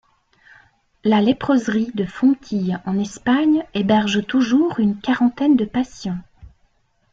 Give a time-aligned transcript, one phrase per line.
[1.03, 6.17] La léproserie de Fontilles en Espagne héberge toujours une quarantaine de patients.